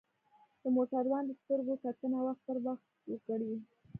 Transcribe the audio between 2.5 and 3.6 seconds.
وخت وکړئ.